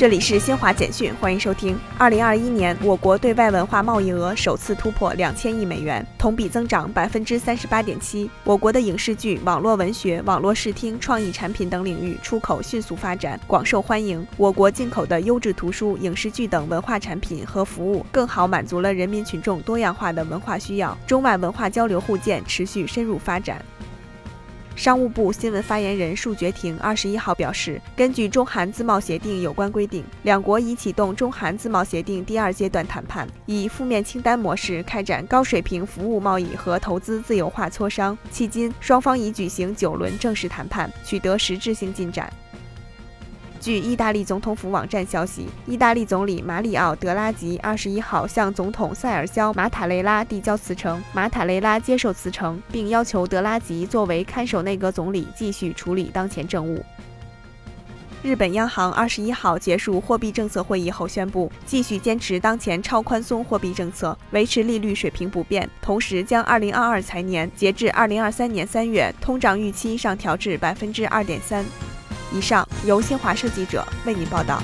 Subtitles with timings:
[0.00, 1.78] 这里是新华简讯，欢迎收听。
[1.98, 8.30] 二零二一年，我国对外文化贸易额首次突破两千亿美元，同比增长百分之三十八点七。
[8.42, 14.26] 我国的影视剧、网络文学、网络视听、创意产品等领域出口迅速发展，广受欢迎。
[14.38, 20.96] 我国进口的优质图书、影视剧等文化产品和服务，更好满足了人民群众多样化的文化需要。
[21.06, 23.62] 中外文化交流互鉴持续深入发展。
[24.80, 38.16] 商务部新闻发言人束觉婷二十一号表示，根据中韩自贸协定有关规定，两国已启动中韩自贸协定第二阶段谈判，以负面清单模式开展高水平服务贸易和投资自由化磋商。
[38.32, 42.32] 迄今，双方已举行九轮正式谈判，取得实质性进展。
[43.60, 56.82] 据意大利总统府网站消息，意大利总理马里奥·德拉吉二十一号向总统塞尔肖·马塔雷拉递交辞呈，马塔雷拉接受辞呈，并要求德拉吉作为看守内阁总理继续处理当前政务。
[58.22, 71.62] 日本央行二十一号结束货币政策会议后宣布，继续坚持当前超宽松货币政策，维持利率水平不变，同时将二零二二财年截至二零二三年三月通胀预期上调至百分之二点三。
[72.32, 74.62] 以上由新华社记者为您报道。